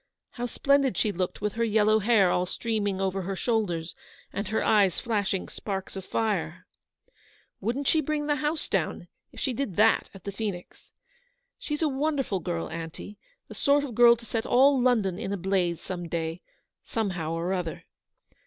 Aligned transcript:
How 0.31 0.47
splendid 0.47 0.97
she 0.97 1.11
looked 1.11 1.41
with 1.41 1.53
her 1.53 1.63
yellow 1.63 1.99
hair 1.99 2.31
all 2.31 2.47
streaming 2.47 2.99
over 2.99 3.21
her 3.21 3.35
shoul 3.35 3.67
ders, 3.67 3.93
and 4.33 4.47
her 4.47 4.63
eyes 4.63 4.99
flashing 4.99 5.47
sparks 5.47 5.95
of 5.95 6.03
fire! 6.03 6.65
Wouldn't 7.59 7.85
she 7.87 8.01
bring 8.01 8.25
the 8.25 8.37
house 8.37 8.67
down, 8.67 9.09
if 9.31 9.39
she 9.39 9.53
did 9.53 9.75
that 9.75 10.09
at 10.15 10.23
the 10.23 10.31
Phoenix? 10.31 10.91
She's 11.59 11.83
a 11.83 11.87
wonderful 11.87 12.39
girl, 12.39 12.67
aunty; 12.67 13.19
the 13.47 13.53
sort 13.53 13.83
of 13.83 13.93
girl 13.93 14.15
to 14.15 14.25
set 14.25 14.47
all 14.47 14.81
London 14.81 15.19
in 15.19 15.31
a 15.31 15.37
blaze 15.37 15.79
some 15.79 16.07
day, 16.07 16.41
somehow 16.83 17.33
or 17.33 17.53
other. 17.53 17.85